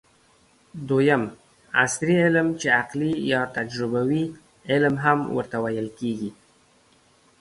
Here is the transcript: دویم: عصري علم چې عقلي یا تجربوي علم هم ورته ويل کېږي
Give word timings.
دویم: 0.87 1.23
عصري 1.83 2.15
علم 2.25 2.47
چې 2.59 2.67
عقلي 2.79 3.11
یا 3.31 3.41
تجربوي 3.55 4.23
علم 4.71 4.95
هم 5.05 5.19
ورته 5.37 5.57
ويل 5.63 5.87
کېږي 5.99 6.29